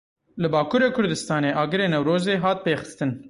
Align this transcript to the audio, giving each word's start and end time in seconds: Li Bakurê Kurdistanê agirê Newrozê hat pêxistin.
Li 0.41 0.49
Bakurê 0.53 0.89
Kurdistanê 0.95 1.51
agirê 1.63 1.87
Newrozê 1.91 2.35
hat 2.43 2.59
pêxistin. 2.65 3.11